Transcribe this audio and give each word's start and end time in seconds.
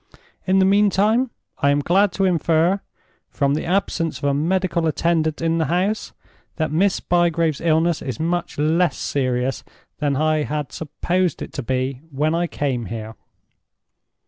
In 0.47 0.57
the 0.57 0.65
meantime 0.65 1.29
I 1.59 1.69
am 1.69 1.79
glad 1.81 2.11
to 2.13 2.25
infer, 2.25 2.79
from 3.29 3.53
the 3.53 3.65
absence 3.65 4.17
of 4.17 4.23
a 4.23 4.33
medical 4.33 4.87
attendant 4.87 5.43
in 5.43 5.59
the 5.59 5.65
house, 5.65 6.11
that 6.55 6.71
Miss 6.71 6.99
Bygrave's 6.99 7.61
illness 7.61 8.01
is 8.01 8.19
much 8.19 8.57
less 8.57 8.97
serious 8.97 9.63
than 9.99 10.15
I 10.15 10.41
had 10.41 10.71
supposed 10.71 11.43
it 11.43 11.53
to 11.53 11.61
be 11.61 12.01
when 12.09 12.33
I 12.33 12.47
came 12.47 12.85
here." 12.85 13.13